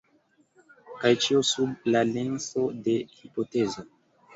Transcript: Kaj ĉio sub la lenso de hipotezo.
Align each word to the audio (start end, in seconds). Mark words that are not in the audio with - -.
Kaj 1.03 1.11
ĉio 1.27 1.43
sub 1.51 1.87
la 1.95 2.03
lenso 2.15 2.67
de 2.91 3.01
hipotezo. 3.17 3.91